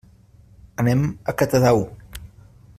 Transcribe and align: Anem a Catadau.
Anem 0.83 1.05
a 1.33 1.37
Catadau. 1.43 1.85